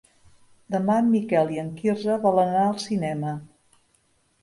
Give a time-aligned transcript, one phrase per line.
[0.75, 3.39] Demà en Miquel i en Quirze volen anar al cinema.